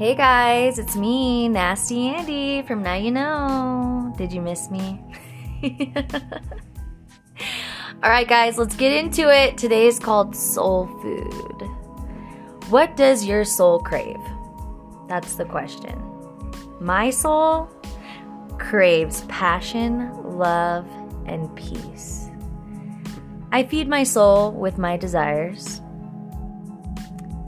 [0.00, 4.14] Hey guys, it's me, Nasty Andy from Now You Know.
[4.16, 4.98] Did you miss me?
[8.02, 9.58] All right, guys, let's get into it.
[9.58, 11.68] Today is called Soul Food.
[12.70, 14.16] What does your soul crave?
[15.06, 16.02] That's the question.
[16.80, 17.68] My soul
[18.56, 20.88] craves passion, love,
[21.26, 22.30] and peace.
[23.52, 25.82] I feed my soul with my desires.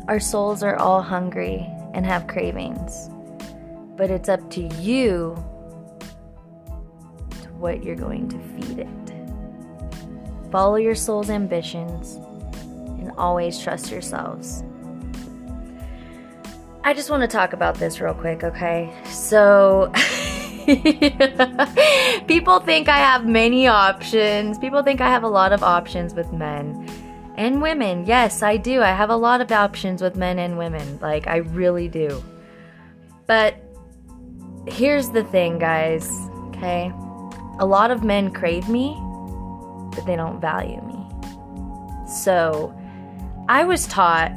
[0.06, 3.10] Our souls are all hungry and have cravings,
[3.96, 5.34] but it's up to you
[7.42, 8.88] to what you're going to feed it.
[10.51, 12.16] Follow your soul's ambitions
[13.01, 14.62] and always trust yourselves.
[16.84, 18.93] I just want to talk about this real quick, okay?
[19.06, 19.93] So,
[22.27, 24.59] people think I have many options.
[24.59, 26.88] People think I have a lot of options with men
[27.36, 28.06] and women.
[28.06, 28.82] Yes, I do.
[28.82, 30.98] I have a lot of options with men and women.
[31.01, 32.23] Like, I really do.
[33.26, 33.57] But
[34.66, 36.10] here's the thing, guys,
[36.48, 36.92] okay?
[37.59, 38.96] A lot of men crave me,
[39.95, 41.07] but they don't value me.
[42.07, 42.74] So,
[43.48, 44.32] I was taught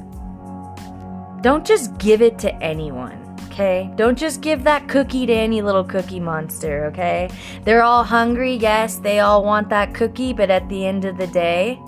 [1.45, 3.21] don't just give it to anyone.
[3.55, 3.91] Okay?
[3.95, 7.29] Don't just give that cookie to any little cookie monster, okay?
[7.63, 11.27] They're all hungry, yes, they all want that cookie, but at the end of the
[11.27, 11.79] day,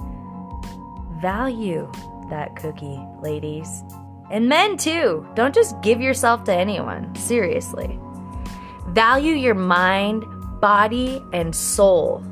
[1.22, 1.92] value
[2.30, 3.84] that cookie, ladies.
[4.30, 5.26] And men too.
[5.36, 7.16] Don't just give yourself to anyone.
[7.16, 8.00] Seriously.
[8.90, 10.26] Value your mind,
[10.60, 12.24] body, and soul.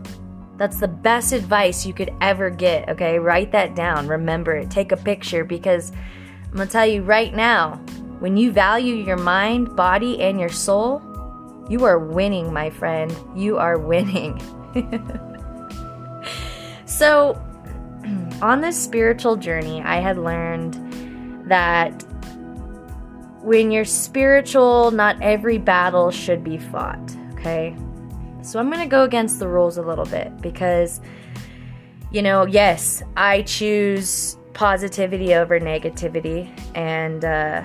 [0.57, 3.19] That's the best advice you could ever get, okay?
[3.19, 4.07] Write that down.
[4.07, 4.71] Remember it.
[4.71, 5.91] Take a picture because
[6.45, 7.75] I'm gonna tell you right now
[8.19, 11.01] when you value your mind, body, and your soul,
[11.69, 13.15] you are winning, my friend.
[13.35, 14.39] You are winning.
[16.85, 17.41] so,
[18.41, 22.03] on this spiritual journey, I had learned that
[23.41, 27.75] when you're spiritual, not every battle should be fought, okay?
[28.41, 31.01] So I'm going to go against the rules a little bit because,
[32.11, 36.49] you know, yes, I choose positivity over negativity.
[36.75, 37.63] And, uh,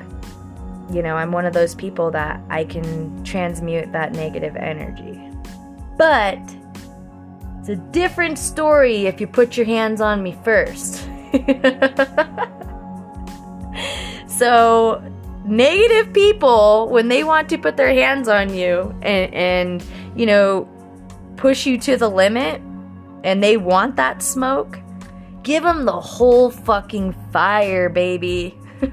[0.93, 5.31] you know, I'm one of those people that I can transmute that negative energy.
[5.97, 6.39] But
[7.71, 11.07] a different story if you put your hands on me first.
[14.27, 15.01] so,
[15.45, 19.85] negative people, when they want to put their hands on you and, and,
[20.17, 20.69] you know,
[21.37, 22.61] push you to the limit
[23.23, 24.81] and they want that smoke,
[25.45, 28.59] give them the whole fucking fire, baby.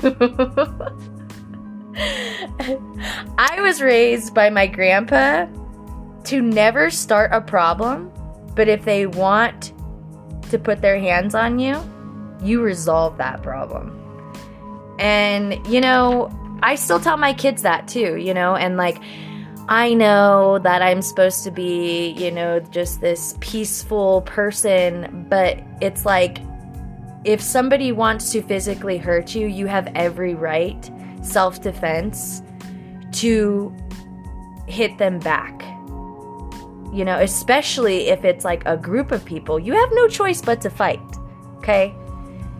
[3.39, 5.47] I was raised by my grandpa
[6.25, 8.11] to never start a problem
[8.57, 9.71] but if they want
[10.49, 11.79] to put their hands on you,
[12.43, 13.93] you resolve that problem.
[14.99, 16.31] And, you know,
[16.63, 18.97] I still tell my kids that too, you know, and like,
[19.69, 26.03] I know that I'm supposed to be, you know, just this peaceful person, but it's
[26.03, 26.39] like
[27.25, 30.89] if somebody wants to physically hurt you, you have every right,
[31.21, 32.41] self defense,
[33.11, 33.75] to
[34.67, 35.76] hit them back
[36.93, 40.61] you know, especially if it's like a group of people, you have no choice but
[40.61, 41.01] to fight,
[41.57, 41.95] okay?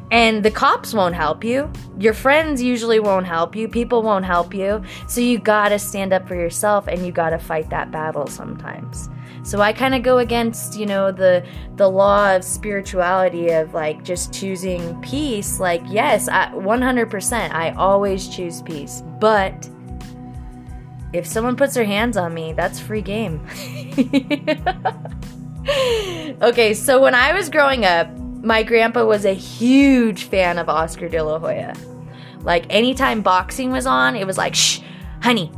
[0.10, 1.70] And the cops won't help you.
[2.00, 3.68] Your friends usually won't help you.
[3.68, 4.82] People won't help you.
[5.08, 9.10] So you gotta stand up for yourself and you gotta fight that battle sometimes.
[9.44, 11.46] So I kind of go against, you know, the
[11.76, 15.60] the law of spirituality of like just choosing peace.
[15.60, 19.04] Like, yes, I, 100%, I always choose peace.
[19.20, 19.70] But
[21.18, 23.46] if someone puts their hands on me, that's free game.
[26.42, 28.10] okay, so when I was growing up,
[28.44, 31.76] my grandpa was a huge fan of Oscar de la Hoya.
[32.42, 34.80] Like anytime boxing was on, it was like, shh,
[35.22, 35.52] honey,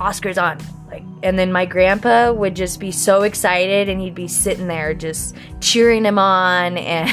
[0.00, 0.58] Oscar's on.
[0.90, 4.92] Like, and then my grandpa would just be so excited and he'd be sitting there
[4.92, 7.10] just cheering him on and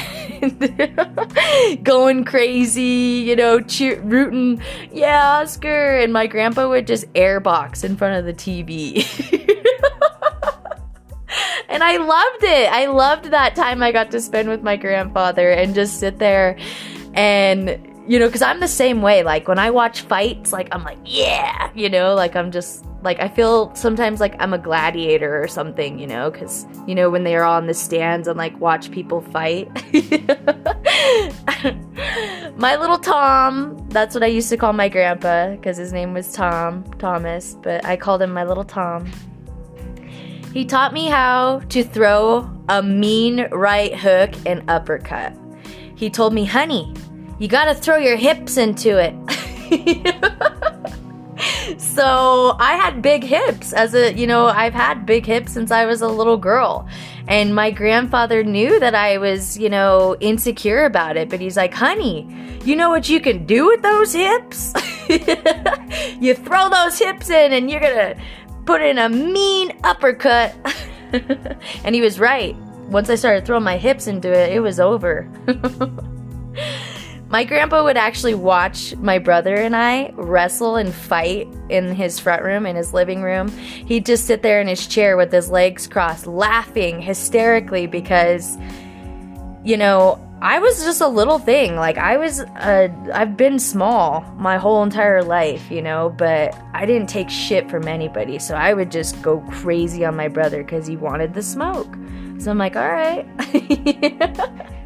[1.84, 5.98] going crazy, you know, cheer, rooting, yeah, Oscar.
[5.98, 9.06] And my grandpa would just airbox in front of the TV.
[11.68, 12.72] and I loved it.
[12.72, 16.58] I loved that time I got to spend with my grandfather and just sit there
[17.14, 19.22] and you know, because I'm the same way.
[19.22, 23.20] Like when I watch fights, like I'm like, yeah, you know, like I'm just like
[23.20, 27.24] I feel sometimes like I'm a gladiator or something, you know, because you know when
[27.24, 29.68] they're on the stands and like watch people fight.
[32.56, 36.32] my little Tom, that's what I used to call my grandpa because his name was
[36.32, 39.06] Tom Thomas, but I called him my little Tom.
[40.54, 45.36] He taught me how to throw a mean right hook and uppercut.
[45.94, 46.94] He told me, honey,
[47.38, 49.14] you gotta throw your hips into it.
[51.78, 55.86] so I had big hips as a, you know, I've had big hips since I
[55.86, 56.88] was a little girl.
[57.28, 61.74] And my grandfather knew that I was, you know, insecure about it, but he's like,
[61.74, 62.26] honey,
[62.64, 64.72] you know what you can do with those hips?
[66.20, 68.16] you throw those hips in and you're gonna
[68.64, 70.56] put in a mean uppercut.
[71.84, 72.56] and he was right.
[72.88, 75.28] Once I started throwing my hips into it, it was over.
[77.30, 82.42] My grandpa would actually watch my brother and I wrestle and fight in his front
[82.42, 83.48] room, in his living room.
[83.48, 88.56] He'd just sit there in his chair with his legs crossed, laughing hysterically because,
[89.62, 91.76] you know, I was just a little thing.
[91.76, 96.86] Like, I was, uh, I've been small my whole entire life, you know, but I
[96.86, 98.38] didn't take shit from anybody.
[98.38, 101.94] So I would just go crazy on my brother because he wanted the smoke.
[102.38, 103.26] So I'm like, all right.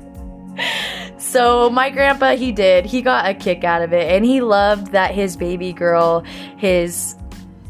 [1.22, 2.84] so my grandpa he did.
[2.84, 6.24] He got a kick out of it and he loved that his baby girl
[6.56, 7.16] his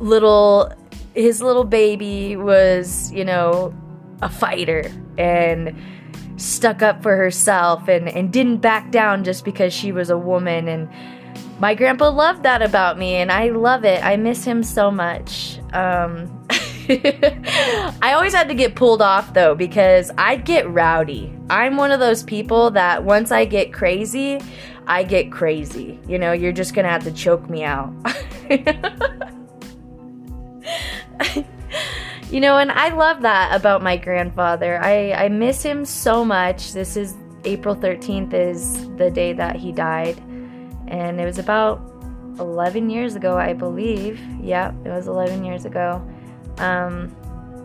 [0.01, 0.73] little
[1.15, 3.75] his little baby was you know
[4.23, 5.77] a fighter and
[6.37, 10.69] stuck up for herself and, and didn't back down just because she was a woman.
[10.69, 10.89] And
[11.61, 14.03] my grandpa loved that about me and i love it.
[14.05, 15.59] I miss him so much.
[15.73, 16.47] Um,
[18.03, 21.33] I always had to get pulled off though because I'd get rowdy.
[21.49, 24.41] I'm one of those people that once I get crazy,
[24.87, 26.01] I get crazy.
[26.09, 27.93] You know, you're just gonna have to choke me out.
[32.31, 34.81] you know, and I love that about my grandfather.
[34.83, 36.73] I, I miss him so much.
[36.73, 37.15] This is
[37.45, 40.19] April 13th, is the day that he died.
[40.89, 41.81] And it was about
[42.39, 44.21] 11 years ago, I believe.
[44.41, 46.03] Yeah, it was 11 years ago.
[46.59, 47.15] Um,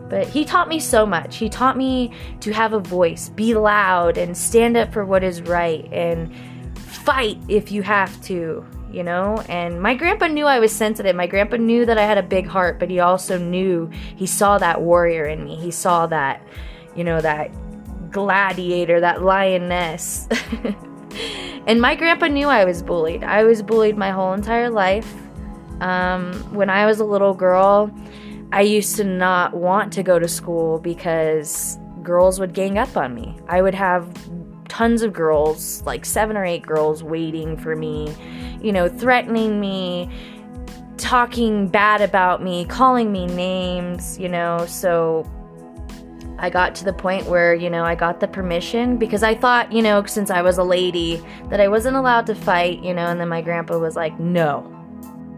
[0.08, 1.36] but he taught me so much.
[1.36, 5.42] He taught me to have a voice, be loud, and stand up for what is
[5.42, 6.34] right, and
[6.74, 9.42] fight if you have to, you know?
[9.48, 11.14] And my grandpa knew I was sensitive.
[11.14, 14.58] My grandpa knew that I had a big heart, but he also knew he saw
[14.58, 15.56] that warrior in me.
[15.56, 16.42] He saw that,
[16.94, 17.50] you know, that
[18.10, 20.26] gladiator, that lioness.
[21.66, 23.24] and my grandpa knew I was bullied.
[23.24, 25.14] I was bullied my whole entire life.
[25.80, 27.90] Um, when I was a little girl,
[28.52, 33.14] I used to not want to go to school because girls would gang up on
[33.14, 33.36] me.
[33.48, 34.08] I would have
[34.68, 38.14] tons of girls, like seven or eight girls, waiting for me,
[38.62, 40.10] you know, threatening me,
[40.96, 44.64] talking bad about me, calling me names, you know.
[44.66, 45.30] So
[46.38, 49.72] I got to the point where, you know, I got the permission because I thought,
[49.72, 53.06] you know, since I was a lady, that I wasn't allowed to fight, you know,
[53.06, 54.74] and then my grandpa was like, no,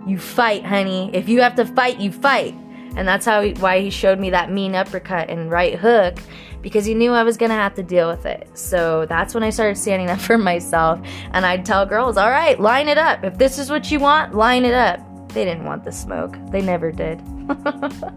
[0.06, 1.10] you fight, honey.
[1.12, 2.54] If you have to fight, you fight.
[3.00, 6.18] And that's how he, why he showed me that mean uppercut and right hook
[6.60, 8.46] because he knew I was going to have to deal with it.
[8.52, 11.00] So that's when I started standing up for myself
[11.32, 13.24] and I'd tell girls, "All right, line it up.
[13.24, 15.00] If this is what you want, line it up."
[15.30, 16.36] They didn't want the smoke.
[16.50, 17.22] They never did.
[17.48, 18.12] but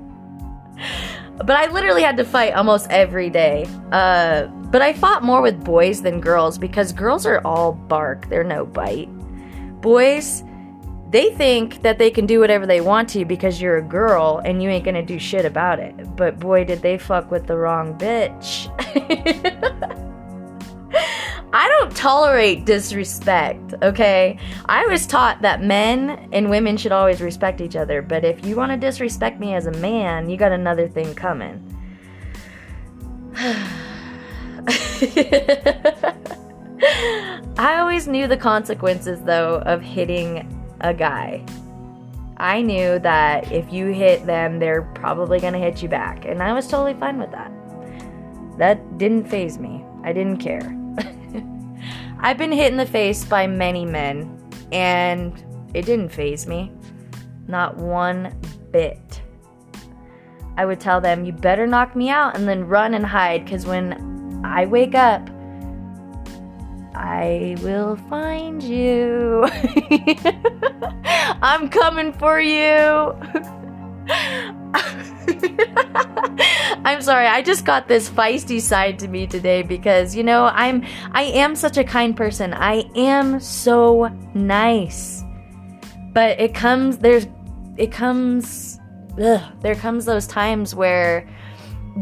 [1.49, 3.65] I literally had to fight almost every day.
[3.93, 8.43] Uh, but I fought more with boys than girls because girls are all bark, they're
[8.43, 9.07] no bite.
[9.79, 10.43] Boys,
[11.13, 14.63] they think that they can do whatever they want to because you're a girl and
[14.63, 15.93] you ain't gonna do shit about it.
[16.15, 18.67] But boy, did they fuck with the wrong bitch.
[21.53, 24.39] I don't tolerate disrespect, okay?
[24.65, 28.55] I was taught that men and women should always respect each other, but if you
[28.55, 31.61] want to disrespect me as a man, you got another thing coming.
[37.55, 41.43] I always knew the consequences, though, of hitting a guy.
[42.37, 46.25] I knew that if you hit them, they're probably going to hit you back.
[46.25, 47.51] And I was totally fine with that.
[48.57, 49.83] That didn't faze me.
[50.03, 50.77] I didn't care.
[52.19, 54.39] I've been hit in the face by many men,
[54.71, 56.71] and it didn't faze me.
[57.47, 58.39] Not one
[58.71, 59.21] bit.
[60.57, 63.65] I would tell them, you better knock me out and then run and hide, because
[63.65, 65.29] when I wake up,
[66.95, 69.45] I will find you.
[71.41, 73.15] I'm coming for you.
[76.85, 77.27] I'm sorry.
[77.27, 81.55] I just got this feisty side to me today because you know, I'm I am
[81.55, 82.53] such a kind person.
[82.53, 85.23] I am so nice.
[86.13, 87.27] But it comes there's
[87.77, 88.79] it comes
[89.21, 91.27] ugh, there comes those times where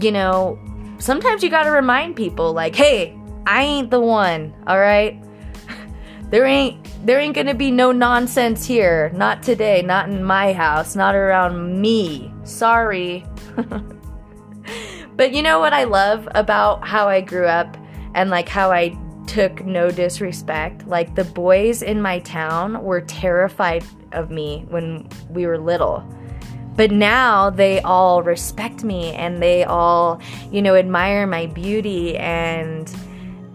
[0.02, 0.60] you know,
[1.00, 5.22] sometimes you got to remind people like, "Hey, I ain't the one, all right?
[6.30, 9.12] there ain't there ain't to be no nonsense here.
[9.14, 12.32] Not today, not in my house, not around me.
[12.44, 13.26] Sorry.
[15.16, 17.76] but you know what I love about how I grew up
[18.14, 18.96] and like how I
[19.26, 20.88] took no disrespect?
[20.88, 26.06] Like the boys in my town were terrified of me when we were little
[26.76, 30.22] but now they all respect me and they all,
[30.52, 32.92] you know, admire my beauty and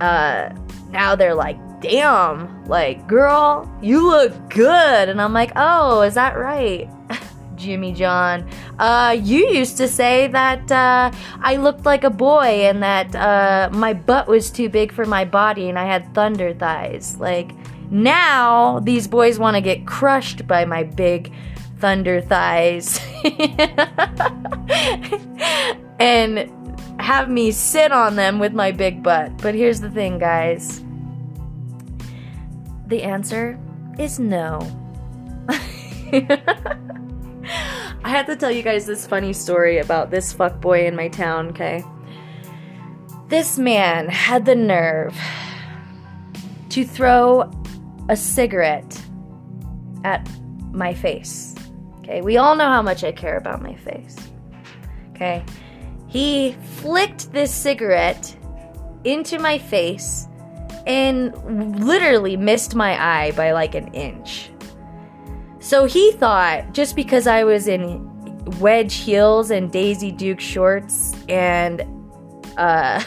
[0.00, 0.50] uh
[0.90, 6.36] now they're like, "Damn, like girl, you look good." And I'm like, "Oh, is that
[6.38, 6.88] right?"
[7.56, 8.48] Jimmy John.
[8.78, 11.10] Uh, you used to say that uh,
[11.40, 15.24] I looked like a boy and that uh, my butt was too big for my
[15.24, 17.16] body and I had thunder thighs.
[17.18, 17.52] Like,
[17.90, 21.32] now these boys want to get crushed by my big
[21.78, 23.00] thunder thighs
[26.00, 26.50] and
[26.98, 29.36] have me sit on them with my big butt.
[29.38, 30.82] But here's the thing, guys
[32.86, 33.58] the answer
[33.98, 34.60] is no.
[35.48, 36.58] I
[38.04, 41.84] have to tell you guys this funny story about this fuckboy in my town, okay?
[43.28, 45.18] This man had the nerve
[46.68, 47.50] to throw
[48.08, 49.02] a cigarette
[50.04, 50.28] at
[50.70, 51.54] my face.
[51.98, 54.16] Okay, we all know how much I care about my face.
[55.10, 55.44] Okay,
[56.08, 58.36] he flicked this cigarette
[59.04, 60.26] into my face
[60.86, 61.34] and
[61.84, 64.50] literally missed my eye by like an inch.
[65.58, 68.08] So he thought just because I was in
[68.60, 71.84] wedge heels and Daisy Duke shorts and
[72.56, 73.02] uh,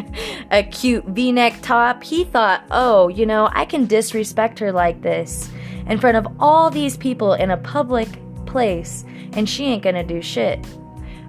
[0.50, 5.00] a cute v neck top, he thought, oh, you know, I can disrespect her like
[5.02, 5.50] this
[5.86, 8.08] in front of all these people in a public
[8.46, 10.64] place and she ain't gonna do shit.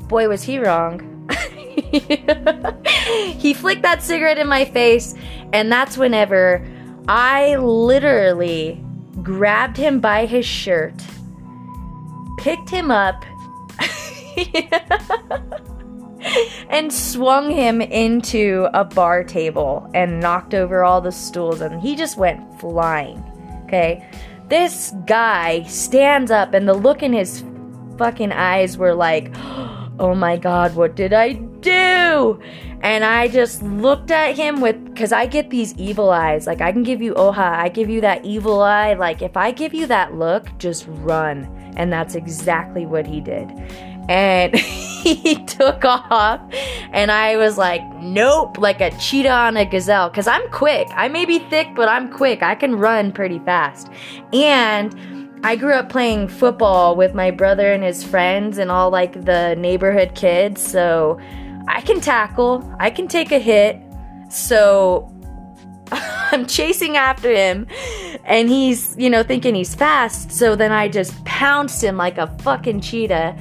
[0.09, 1.12] Boy, was he wrong.
[3.37, 5.15] he flicked that cigarette in my face,
[5.51, 6.65] and that's whenever
[7.07, 8.83] I literally
[9.21, 10.93] grabbed him by his shirt,
[12.37, 13.23] picked him up,
[16.69, 21.95] and swung him into a bar table and knocked over all the stools, and he
[21.95, 23.23] just went flying.
[23.65, 24.07] Okay?
[24.49, 27.43] This guy stands up, and the look in his
[27.97, 29.31] fucking eyes were like,
[29.99, 32.39] oh my god, what did I do?
[32.81, 36.45] And I just looked at him with, because I get these evil eyes.
[36.45, 38.93] Like, I can give you oha, I give you that evil eye.
[38.93, 41.45] Like, if I give you that look, just run.
[41.77, 43.49] And that's exactly what he did.
[44.09, 44.53] And
[45.03, 46.41] he took off,
[46.91, 50.09] and I was like, nope, like a cheetah on a gazelle.
[50.09, 50.87] Because I'm quick.
[50.91, 52.43] I may be thick, but I'm quick.
[52.43, 53.87] I can run pretty fast.
[54.33, 54.93] And
[55.45, 59.55] I grew up playing football with my brother and his friends and all like the
[59.55, 60.61] neighborhood kids.
[60.61, 61.19] So
[61.67, 63.79] I can tackle, I can take a hit.
[64.29, 65.13] So
[65.91, 67.67] I'm chasing after him
[68.25, 70.31] and he's, you know, thinking he's fast.
[70.31, 73.37] So then I just pounced him like a fucking cheetah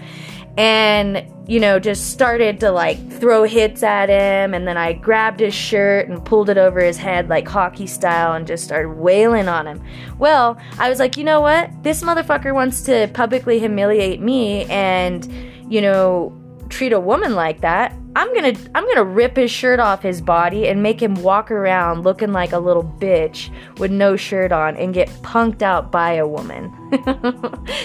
[0.58, 4.52] and, you know, just started to like throw hits at him.
[4.52, 8.34] And then I grabbed his shirt and pulled it over his head like hockey style
[8.34, 9.82] and just started wailing on him.
[10.18, 11.70] Well, I was like, you know what?
[11.82, 15.26] This motherfucker wants to publicly humiliate me and,
[15.72, 16.38] you know,
[16.72, 17.94] treat a woman like that.
[18.16, 22.02] I'm gonna I'm gonna rip his shirt off his body and make him walk around
[22.02, 26.26] looking like a little bitch with no shirt on and get punked out by a
[26.26, 26.70] woman.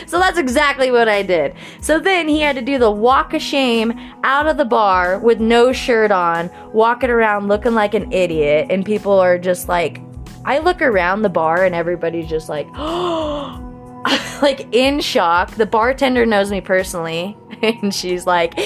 [0.07, 1.53] so that's exactly what I did.
[1.81, 5.39] So then he had to do the walk of shame out of the bar with
[5.39, 10.01] no shirt on, walking around looking like an idiot, and people are just like
[10.43, 13.66] I look around the bar and everybody's just like oh,
[14.41, 15.51] like in shock.
[15.51, 18.57] The bartender knows me personally and she's like,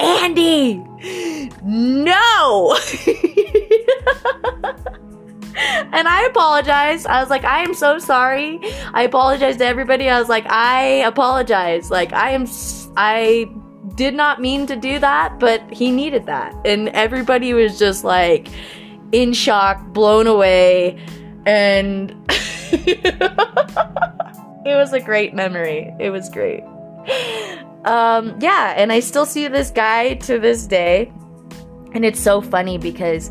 [0.00, 0.76] Andy,
[1.64, 2.76] no.
[5.56, 7.06] and I apologized.
[7.06, 8.60] I was like, I am so sorry.
[8.94, 10.08] I apologize to everybody.
[10.08, 11.90] I was like, I apologize.
[11.90, 12.46] Like, I am,
[12.96, 13.50] I
[13.94, 16.54] did not mean to do that, but he needed that.
[16.64, 18.48] And everybody was just like
[19.12, 20.98] in shock, blown away.
[21.46, 22.14] And
[24.68, 25.92] it was a great memory.
[25.98, 26.62] It was great
[27.84, 31.10] um, yeah, and I still see this guy to this day.
[31.94, 33.30] And it's so funny because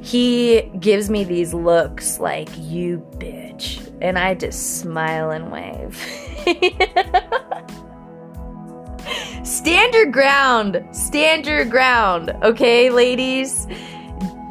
[0.00, 3.88] he gives me these looks like, you bitch.
[4.00, 5.96] And I just smile and wave.
[9.44, 10.84] Stand your ground.
[10.90, 12.32] Stand your ground.
[12.42, 13.68] Okay, ladies?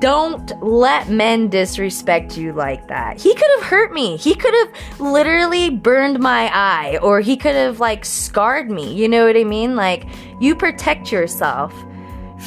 [0.01, 3.21] Don't let men disrespect you like that.
[3.21, 4.17] He could have hurt me.
[4.17, 8.91] He could have literally burned my eye or he could have like scarred me.
[8.95, 9.75] You know what I mean?
[9.75, 10.07] Like,
[10.39, 11.71] you protect yourself.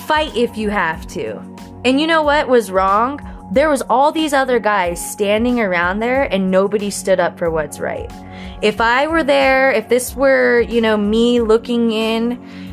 [0.07, 1.37] Fight if you have to.
[1.85, 3.21] And you know what was wrong?
[3.53, 7.79] There was all these other guys standing around there and nobody stood up for what's
[7.79, 8.11] right.
[8.63, 12.64] If I were there, if this were, you know, me looking in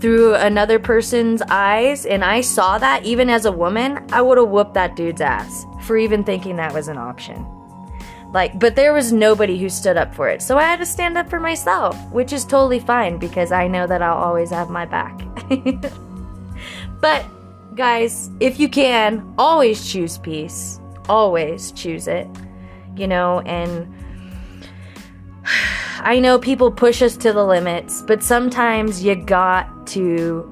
[0.00, 4.48] through another person's eyes and I saw that even as a woman, I would have
[4.48, 7.46] whooped that dude's ass for even thinking that was an option.
[8.32, 10.40] Like, but there was nobody who stood up for it.
[10.40, 13.86] So I had to stand up for myself, which is totally fine because I know
[13.86, 15.20] that I'll always have my back.
[17.00, 17.26] but,
[17.74, 20.80] guys, if you can, always choose peace.
[21.08, 22.28] Always choose it.
[22.96, 23.92] You know, and
[26.02, 30.42] I know people push us to the limits, but sometimes you got to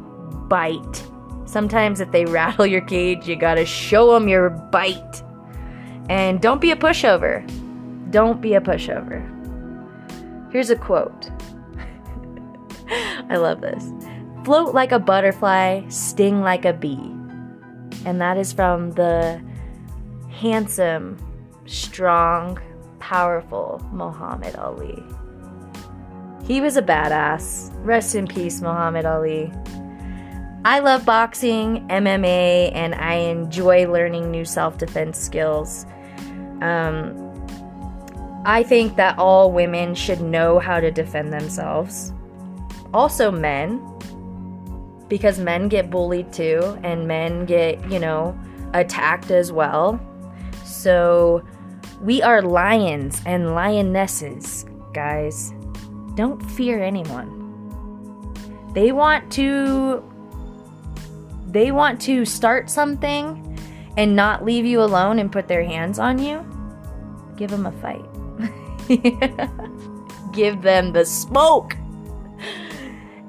[0.49, 1.05] bite.
[1.47, 5.23] Sometimes if they rattle your cage, you gotta show them your bite.
[6.09, 7.43] And don't be a pushover.
[8.11, 9.23] Don't be a pushover.
[10.53, 11.31] Here's a quote.
[13.31, 13.85] I love this.
[14.45, 17.15] Float like a butterfly, sting like a bee.
[18.05, 19.43] And that is from the
[20.31, 21.19] handsome,
[21.67, 22.59] strong,
[23.09, 25.03] powerful Muhammad Ali.
[26.45, 27.73] He was a badass.
[27.83, 29.51] Rest in peace, Muhammad Ali.
[30.67, 35.87] I love boxing, MMA, and I enjoy learning new self defense skills.
[36.61, 37.25] Um,
[38.45, 42.13] I think that all women should know how to defend themselves.
[42.93, 43.81] Also, men,
[45.09, 48.39] because men get bullied too, and men get, you know,
[48.75, 49.99] attacked as well.
[50.67, 51.43] So,
[52.01, 55.53] we are lions and lionesses, guys.
[56.15, 57.35] Don't fear anyone.
[58.75, 60.05] They want to
[61.49, 63.59] they want to start something
[63.97, 66.45] and not leave you alone and put their hands on you.
[67.37, 68.05] Give them a fight.
[70.33, 71.75] Give them the smoke.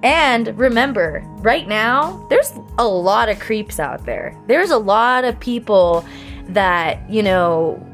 [0.04, 4.38] And remember, right now, there's a lot of creeps out there.
[4.48, 6.06] There's a lot of people
[6.50, 7.86] that, you know,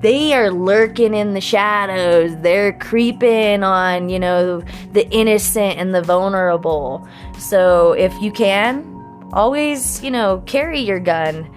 [0.00, 2.36] they are lurking in the shadows.
[2.42, 4.62] They're creeping on, you know,
[4.92, 7.06] the innocent and the vulnerable.
[7.38, 8.84] So if you can,
[9.32, 11.50] always, you know, carry your gun.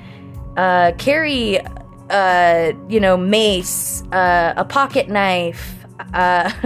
[0.57, 1.59] Uh, carry
[2.09, 5.75] uh, you know, mace, uh, a pocket knife.
[6.13, 6.51] Uh,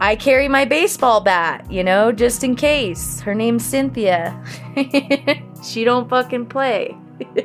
[0.00, 3.20] I carry my baseball bat, you know, just in case.
[3.20, 4.42] Her name's Cynthia.
[5.62, 6.96] she don't fucking play.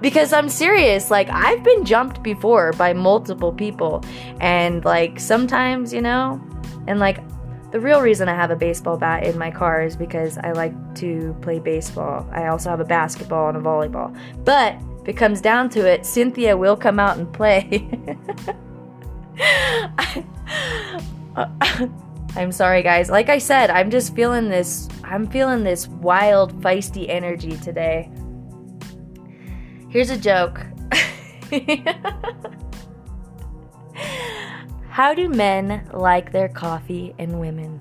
[0.00, 4.02] because I'm serious, like I've been jumped before by multiple people
[4.40, 6.40] and like sometimes, you know,
[6.86, 7.18] and like
[7.72, 10.72] the real reason I have a baseball bat in my car is because I like
[10.96, 12.26] to play baseball.
[12.32, 14.16] I also have a basketball and a volleyball.
[14.44, 17.88] But if it comes down to it, Cynthia will come out and play.
[22.36, 23.10] I'm sorry guys.
[23.10, 28.10] Like I said, I'm just feeling this I'm feeling this wild feisty energy today.
[29.96, 30.60] Here's a joke.
[34.90, 37.80] How do men like their coffee and women?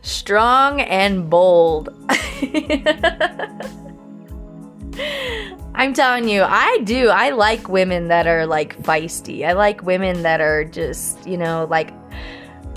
[0.00, 1.90] Strong and bold.
[5.74, 7.10] I'm telling you, I do.
[7.10, 9.46] I like women that are like feisty.
[9.46, 11.92] I like women that are just, you know, like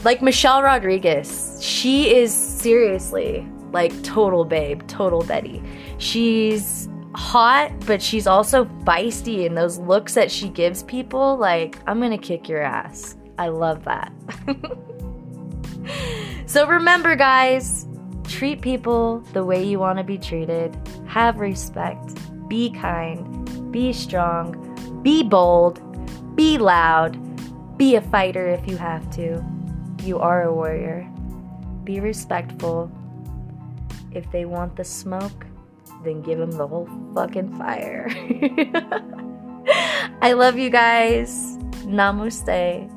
[0.04, 1.58] like Michelle Rodriguez.
[1.62, 5.64] She is seriously like total babe, total Betty.
[6.06, 12.00] She's hot, but she's also feisty, and those looks that she gives people, like, I'm
[12.00, 13.18] gonna kick your ass.
[13.40, 14.14] I love that.
[16.46, 17.88] so remember, guys,
[18.28, 22.14] treat people the way you want to be treated, have respect,
[22.48, 25.82] be kind, be strong, be bold,
[26.36, 27.18] be loud,
[27.80, 29.44] be a fighter if you have to.
[30.04, 31.10] You are a warrior.
[31.84, 32.92] Be respectful.
[34.12, 35.48] If they want the smoke,
[36.06, 38.08] then give him the whole fucking fire.
[40.22, 41.58] I love you guys.
[41.86, 42.90] Namaste.